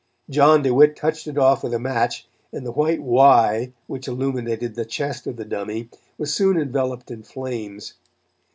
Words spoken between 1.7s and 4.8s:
a match, and the white "Y" which illuminated